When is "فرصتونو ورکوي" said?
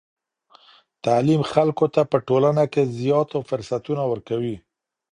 3.49-4.55